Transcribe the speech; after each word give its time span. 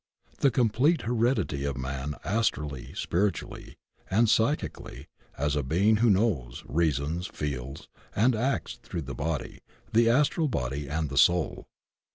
The 0.39 0.49
complete 0.49 1.03
heredity 1.03 1.63
of 1.63 1.77
man 1.77 2.15
astrally, 2.25 2.91
spiritually 2.95 3.77
and 4.09 4.27
psychically, 4.27 5.05
as 5.37 5.55
a 5.55 5.61
being 5.61 5.97
who 5.97 6.09
knows, 6.09 6.63
reasons, 6.67 7.27
feels 7.27 7.87
and 8.15 8.33
acts 8.35 8.79
through 8.81 9.03
the 9.03 9.13
body, 9.13 9.59
the 9.93 10.09
astral 10.09 10.47
body 10.47 10.87
and 10.89 11.09
the 11.11 11.19
soul. 11.19 11.67